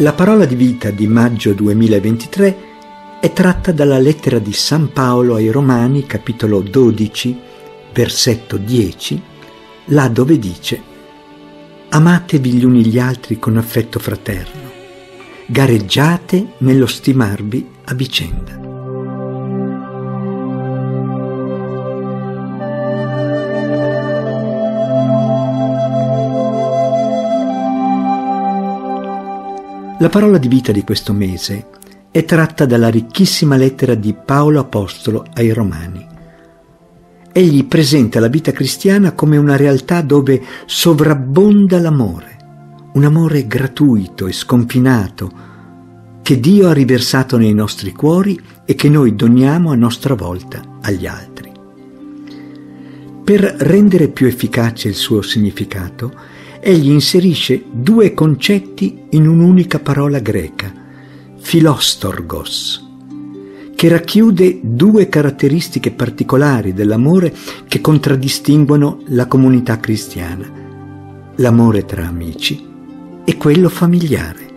La 0.00 0.14
parola 0.14 0.46
di 0.46 0.54
vita 0.54 0.90
di 0.90 1.06
maggio 1.06 1.52
2023 1.52 2.58
è 3.20 3.34
tratta 3.34 3.70
dalla 3.70 3.98
lettera 3.98 4.38
di 4.38 4.54
San 4.54 4.94
Paolo 4.94 5.34
ai 5.34 5.50
Romani, 5.50 6.06
capitolo 6.06 6.62
12, 6.62 7.38
versetto 7.92 8.56
10, 8.56 9.22
là 9.86 10.08
dove 10.08 10.38
dice 10.38 10.82
Amatevi 11.90 12.50
gli 12.50 12.64
uni 12.64 12.86
gli 12.86 12.98
altri 12.98 13.38
con 13.38 13.58
affetto 13.58 13.98
fraterno, 13.98 14.70
gareggiate 15.44 16.52
nello 16.60 16.86
stimarvi 16.86 17.68
a 17.84 17.92
vicenda. 17.92 18.59
La 30.00 30.08
parola 30.08 30.38
di 30.38 30.48
vita 30.48 30.72
di 30.72 30.82
questo 30.82 31.12
mese 31.12 31.66
è 32.10 32.24
tratta 32.24 32.64
dalla 32.64 32.88
ricchissima 32.88 33.56
lettera 33.56 33.94
di 33.94 34.14
Paolo 34.14 34.58
Apostolo 34.58 35.26
ai 35.34 35.52
Romani. 35.52 36.06
Egli 37.30 37.66
presenta 37.66 38.18
la 38.18 38.28
vita 38.28 38.50
cristiana 38.50 39.12
come 39.12 39.36
una 39.36 39.56
realtà 39.56 40.00
dove 40.00 40.42
sovrabbonda 40.64 41.78
l'amore, 41.80 42.38
un 42.94 43.04
amore 43.04 43.46
gratuito 43.46 44.26
e 44.26 44.32
sconfinato 44.32 45.30
che 46.22 46.40
Dio 46.40 46.68
ha 46.68 46.72
riversato 46.72 47.36
nei 47.36 47.52
nostri 47.52 47.92
cuori 47.92 48.40
e 48.64 48.74
che 48.74 48.88
noi 48.88 49.14
doniamo 49.14 49.70
a 49.70 49.76
nostra 49.76 50.14
volta 50.14 50.78
agli 50.80 51.06
altri. 51.06 51.52
Per 53.22 53.42
rendere 53.42 54.08
più 54.08 54.26
efficace 54.26 54.88
il 54.88 54.94
suo 54.94 55.20
significato, 55.20 56.38
egli 56.60 56.90
inserisce 56.90 57.62
due 57.70 58.12
concetti 58.12 59.02
in 59.10 59.26
un'unica 59.26 59.78
parola 59.78 60.18
greca, 60.18 60.72
filostorgos, 61.38 62.86
che 63.74 63.88
racchiude 63.88 64.60
due 64.62 65.08
caratteristiche 65.08 65.90
particolari 65.90 66.74
dell'amore 66.74 67.34
che 67.66 67.80
contraddistinguono 67.80 69.02
la 69.06 69.26
comunità 69.26 69.80
cristiana, 69.80 70.46
l'amore 71.36 71.86
tra 71.86 72.06
amici 72.06 72.62
e 73.24 73.36
quello 73.36 73.68
familiare. 73.70 74.48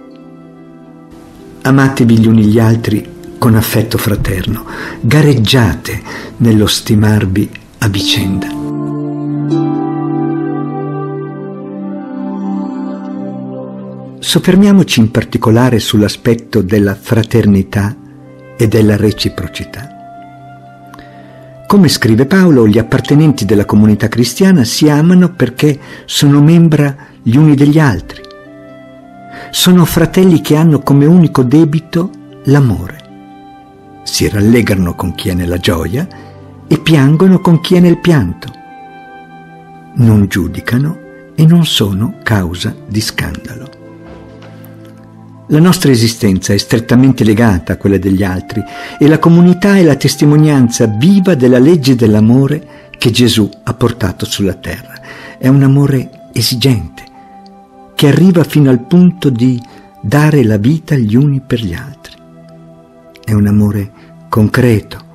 Amatevi 1.61 2.19
gli 2.19 2.27
uni 2.27 2.43
gli 2.43 2.59
altri 2.59 3.07
con 3.37 3.55
affetto 3.55 3.97
fraterno, 3.97 4.65
gareggiate 4.99 6.01
nello 6.37 6.67
stimarvi 6.67 7.49
a 7.79 7.87
vicenda. 7.87 8.62
Soffermiamoci 14.33 14.99
in 14.99 15.11
particolare 15.11 15.77
sull'aspetto 15.77 16.63
della 16.63 16.95
fraternità 16.95 17.95
e 18.57 18.67
della 18.67 18.95
reciprocità. 18.95 19.87
Come 21.67 21.87
scrive 21.87 22.25
Paolo, 22.25 22.67
gli 22.67 22.79
appartenenti 22.79 23.45
della 23.45 23.65
comunità 23.65 24.07
cristiana 24.07 24.63
si 24.63 24.89
amano 24.89 25.33
perché 25.35 25.79
sono 26.05 26.41
membra 26.41 26.95
gli 27.21 27.35
uni 27.35 27.53
degli 27.53 27.77
altri. 27.77 28.23
Sono 29.51 29.85
fratelli 29.85 30.41
che 30.41 30.55
hanno 30.55 30.79
come 30.79 31.05
unico 31.05 31.43
debito 31.43 32.09
l'amore. 32.45 34.01
Si 34.01 34.27
rallegrano 34.27 34.95
con 34.95 35.13
chi 35.13 35.29
è 35.29 35.35
nella 35.35 35.59
gioia 35.59 36.07
e 36.67 36.79
piangono 36.79 37.39
con 37.39 37.61
chi 37.61 37.75
è 37.75 37.79
nel 37.79 37.99
pianto. 37.99 38.51
Non 39.97 40.25
giudicano 40.27 40.97
e 41.35 41.45
non 41.45 41.67
sono 41.67 42.15
causa 42.23 42.75
di 42.87 42.99
scandalo. 42.99 43.62
La 45.53 45.59
nostra 45.59 45.91
esistenza 45.91 46.51
è 46.51 46.57
strettamente 46.57 47.23
legata 47.23 47.73
a 47.73 47.77
quella 47.77 47.99
degli 47.99 48.23
altri 48.23 48.63
e 48.97 49.07
la 49.07 49.19
comunità 49.19 49.77
è 49.77 49.83
la 49.83 49.95
testimonianza 49.95 50.87
viva 50.87 51.35
della 51.35 51.59
legge 51.59 51.93
dell'amore 51.93 52.89
che 52.97 53.11
Gesù 53.11 53.47
ha 53.61 53.73
portato 53.75 54.25
sulla 54.25 54.55
terra. 54.55 54.99
È 55.37 55.47
un 55.47 55.61
amore 55.61 56.29
esigente, 56.33 57.03
che 57.93 58.07
arriva 58.07 58.43
fino 58.43 58.71
al 58.71 58.79
punto 58.79 59.29
di 59.29 59.61
dare 60.01 60.43
la 60.43 60.57
vita 60.57 60.95
gli 60.95 61.15
uni 61.15 61.39
per 61.45 61.63
gli 61.63 61.75
altri. 61.75 62.15
È 63.23 63.33
un 63.33 63.45
amore 63.45 63.91
concreto, 64.29 65.05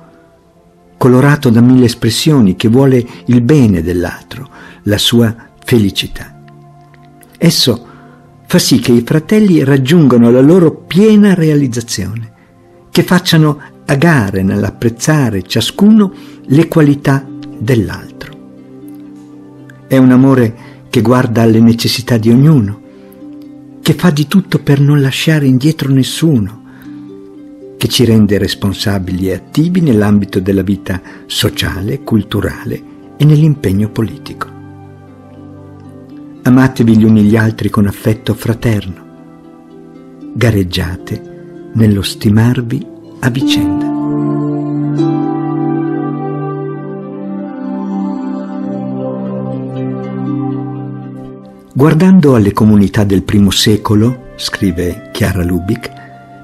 colorato 0.95 1.49
da 1.49 1.59
mille 1.59 1.83
espressioni, 1.83 2.55
che 2.55 2.69
vuole 2.69 3.05
il 3.25 3.41
bene 3.41 3.81
dell'altro, 3.81 4.47
la 4.83 4.97
sua 4.97 5.35
felicità. 5.65 6.33
Esso 7.37 7.87
fa 8.49 8.57
sì 8.57 8.79
che 8.79 8.91
i 8.91 9.03
fratelli 9.05 9.63
raggiungano 9.63 10.31
la 10.31 10.41
loro 10.41 10.71
piena 10.71 11.35
realizzazione, 11.35 12.33
che 12.89 13.03
facciano 13.03 13.61
a 13.85 13.93
gare 13.93 14.41
nell'apprezzare 14.41 15.43
ciascuno 15.43 16.11
le 16.47 16.67
qualità 16.67 17.23
dell'altro. 17.59 18.37
È 19.85 19.95
un 19.97 20.09
amore 20.09 20.55
che 20.89 21.01
guarda 21.01 21.43
alle 21.43 21.59
necessità 21.59 22.17
di 22.17 22.31
ognuno, 22.31 22.81
che 23.83 23.93
fa 23.93 24.09
di 24.09 24.27
tutto 24.27 24.57
per 24.57 24.79
non 24.79 24.99
lasciare 24.99 25.45
indietro 25.45 25.91
nessuno, 25.93 26.63
che 27.77 27.87
ci 27.87 28.03
rende 28.03 28.39
responsabili 28.39 29.29
e 29.29 29.33
attivi 29.33 29.79
nell'ambito 29.79 30.39
della 30.39 30.63
vita 30.63 30.99
sociale, 31.27 32.01
culturale 32.01 32.81
e 33.15 33.25
nell'impegno 33.25 33.89
politico. 33.89 34.58
Amatevi 36.49 36.97
gli 36.97 37.03
uni 37.03 37.21
gli 37.21 37.35
altri 37.35 37.69
con 37.69 37.85
affetto 37.85 38.33
fraterno. 38.33 39.05
Gareggiate 40.33 41.69
nello 41.73 42.01
stimarvi 42.01 42.87
a 43.19 43.29
vicenda. 43.29 43.85
Guardando 51.71 52.33
alle 52.33 52.51
comunità 52.51 53.03
del 53.03 53.21
primo 53.21 53.51
secolo, 53.51 54.31
scrive 54.35 55.11
Chiara 55.13 55.43
Lubick, 55.43 55.91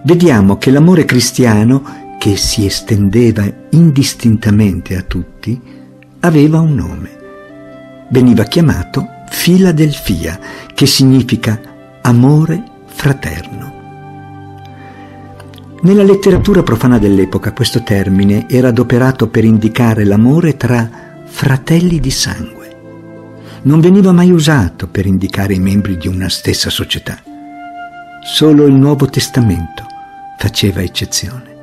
vediamo 0.03 0.59
che 0.59 0.69
l'amore 0.69 1.05
cristiano, 1.05 1.81
che 2.19 2.35
si 2.35 2.63
estendeva 2.63 3.43
indistintamente 3.71 4.95
a 4.97 5.01
tutti, 5.01 5.59
aveva 6.19 6.59
un 6.59 6.75
nome. 6.75 7.09
Veniva 8.11 8.43
chiamato 8.43 9.13
Filadelfia, 9.29 10.39
che 10.73 10.85
significa 10.85 11.59
amore 12.01 12.63
fraterno. 12.85 13.73
Nella 15.81 16.03
letteratura 16.03 16.63
profana 16.63 16.97
dell'epoca 16.97 17.53
questo 17.53 17.83
termine 17.83 18.47
era 18.49 18.69
adoperato 18.69 19.27
per 19.27 19.43
indicare 19.43 20.03
l'amore 20.03 20.57
tra 20.57 20.89
fratelli 21.25 21.99
di 21.99 22.09
sangue. 22.09 22.63
Non 23.63 23.81
veniva 23.81 24.11
mai 24.11 24.31
usato 24.31 24.87
per 24.87 25.05
indicare 25.05 25.53
i 25.53 25.59
membri 25.59 25.97
di 25.97 26.07
una 26.07 26.29
stessa 26.29 26.69
società. 26.69 27.21
Solo 28.23 28.65
il 28.65 28.73
Nuovo 28.73 29.07
Testamento 29.07 29.85
faceva 30.37 30.81
eccezione. 30.81 31.53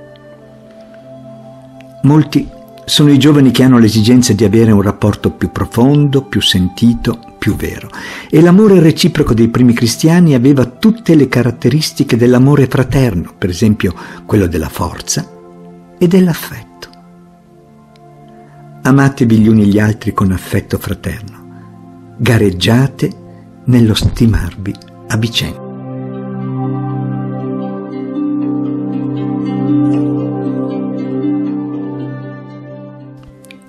Molti 2.03 2.49
sono 2.85 3.11
i 3.11 3.19
giovani 3.19 3.51
che 3.51 3.63
hanno 3.63 3.79
l'esigenza 3.79 4.33
di 4.33 4.45
avere 4.45 4.73
un 4.73 4.83
rapporto 4.83 5.31
più 5.31 5.51
profondo, 5.51 6.23
più 6.23 6.41
sentito, 6.41 7.19
più 7.39 7.55
vero. 7.55 7.89
E 8.29 8.41
l'amore 8.41 8.81
reciproco 8.81 9.35
dei 9.35 9.49
primi 9.49 9.73
cristiani 9.73 10.35
aveva 10.35 10.65
tutte 10.65 11.15
le 11.15 11.29
caratteristiche 11.29 12.17
dell'amore 12.17 12.67
fraterno, 12.67 13.33
per 13.37 13.51
esempio 13.51 13.95
quello 14.27 14.47
della 14.47 14.69
forza 14.69 15.29
e 15.99 16.09
dell'affetto. 16.09 16.71
Amatevi 18.83 19.39
gli 19.39 19.49
uni 19.49 19.67
gli 19.67 19.79
altri 19.79 20.13
con 20.13 20.33
affetto 20.33 20.77
fraterno. 20.79 22.15
Gareggiate 22.19 23.11
nello 23.65 23.95
stimarvi 23.95 24.75
a 25.09 25.17
vicenda. 25.17 25.62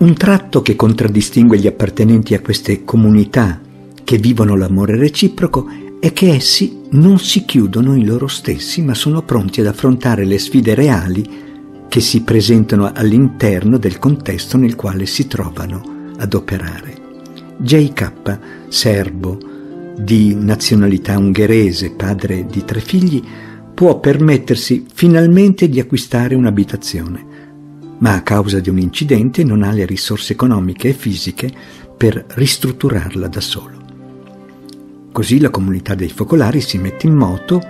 Un 0.04 0.16
tratto 0.16 0.62
che 0.62 0.76
contraddistingue 0.76 1.58
gli 1.58 1.66
appartenenti 1.66 2.34
a 2.34 2.42
queste 2.42 2.84
comunità 2.84 3.62
che 4.04 4.18
vivono 4.18 4.58
l'amore 4.58 4.98
reciproco 4.98 5.66
è 5.98 6.12
che 6.12 6.34
essi 6.34 6.82
non 6.90 7.20
si 7.20 7.46
chiudono 7.46 7.96
in 7.96 8.06
loro 8.06 8.28
stessi, 8.28 8.82
ma 8.82 8.96
sono 8.96 9.22
pronti 9.22 9.62
ad 9.62 9.68
affrontare 9.68 10.26
le 10.26 10.38
sfide 10.40 10.76
reali 10.76 11.26
che 11.88 12.02
si 12.02 12.24
presentano 12.24 12.92
all'interno 12.94 13.78
del 13.78 13.98
contesto 13.98 14.58
nel 14.58 14.76
quale 14.76 15.06
si 15.06 15.26
trovano 15.26 16.12
ad 16.18 16.34
operare. 16.34 16.98
J.K., 17.56 18.40
serbo, 18.68 19.38
di 19.96 20.36
nazionalità 20.36 21.18
ungherese, 21.18 21.92
padre 21.92 22.46
di 22.46 22.66
tre 22.66 22.82
figli, 22.82 23.24
può 23.74 24.02
permettersi 24.02 24.86
finalmente 24.94 25.70
di 25.70 25.80
acquistare 25.80 26.36
un'abitazione 26.36 27.32
ma 28.04 28.16
a 28.16 28.22
causa 28.22 28.60
di 28.60 28.70
un 28.70 28.80
incidente 28.80 29.46
non 29.46 29.64
ha 29.64 29.72
le 29.72 29.86
risorse 29.86 30.34
economiche 30.34 30.90
e 30.90 30.94
fisiche 30.94 31.50
per 31.96 32.26
ristrutturarla 32.28 33.30
da 33.30 33.40
solo. 33.40 33.82
Così 35.14 35.40
la 35.40 35.50
comunità 35.50 35.96
dei 35.96 36.10
focolari 36.10 36.60
si 36.60 36.78
mette 36.78 37.08
in 37.08 37.14
moto 37.14 37.62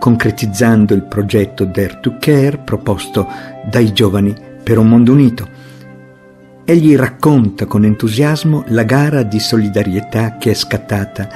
concretizzando 0.00 0.94
il 0.94 1.04
progetto 1.04 1.64
Dare 1.64 2.00
to 2.00 2.16
Care 2.18 2.58
proposto 2.58 3.28
dai 3.70 3.92
giovani 3.92 4.34
per 4.64 4.78
un 4.78 4.88
mondo 4.88 5.12
unito. 5.12 5.48
Egli 6.64 6.96
racconta 6.96 7.66
con 7.66 7.84
entusiasmo 7.84 8.64
la 8.68 8.82
gara 8.82 9.22
di 9.22 9.38
solidarietà 9.38 10.38
che 10.38 10.50
è 10.50 10.54
scattata 10.54 11.28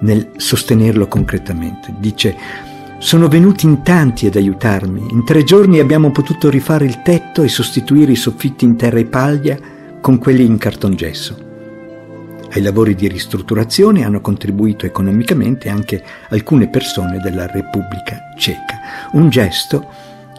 nel 0.00 0.30
sostenerlo 0.36 1.06
concretamente. 1.06 1.94
Dice, 1.98 2.34
sono 3.00 3.28
venuti 3.28 3.64
in 3.64 3.82
tanti 3.82 4.26
ad 4.26 4.36
aiutarmi. 4.36 5.06
In 5.10 5.24
tre 5.24 5.42
giorni 5.42 5.80
abbiamo 5.80 6.10
potuto 6.10 6.50
rifare 6.50 6.84
il 6.84 7.00
tetto 7.00 7.42
e 7.42 7.48
sostituire 7.48 8.12
i 8.12 8.16
soffitti 8.16 8.66
in 8.66 8.76
terra 8.76 8.98
e 8.98 9.06
paglia 9.06 9.56
con 10.02 10.18
quelli 10.18 10.44
in 10.44 10.58
cartongesso. 10.58 11.48
Ai 12.52 12.60
lavori 12.60 12.94
di 12.94 13.08
ristrutturazione 13.08 14.04
hanno 14.04 14.20
contribuito 14.20 14.84
economicamente 14.84 15.70
anche 15.70 16.04
alcune 16.28 16.68
persone 16.68 17.20
della 17.20 17.46
Repubblica 17.46 18.34
Ceca, 18.36 18.80
un 19.12 19.30
gesto 19.30 19.86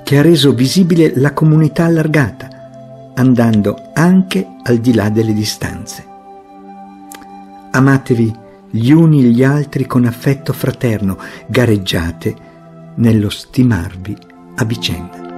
che 0.03 0.19
ha 0.19 0.21
reso 0.21 0.53
visibile 0.53 1.13
la 1.15 1.33
comunità 1.33 1.85
allargata, 1.85 3.11
andando 3.15 3.89
anche 3.95 4.47
al 4.61 4.77
di 4.77 4.93
là 4.93 5.09
delle 5.09 5.33
distanze. 5.33 6.05
Amatevi 7.71 8.35
gli 8.69 8.91
uni 8.91 9.23
gli 9.23 9.43
altri 9.43 9.87
con 9.87 10.05
affetto 10.05 10.53
fraterno, 10.53 11.17
gareggiate 11.47 12.49
nello 13.01 13.29
stimarvi 13.29 14.15
a 14.57 14.63
vicenda. 14.63 15.30